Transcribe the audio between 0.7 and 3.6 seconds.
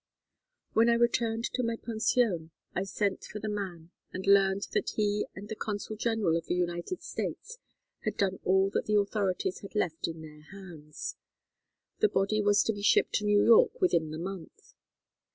"When I returned to my pension I sent for the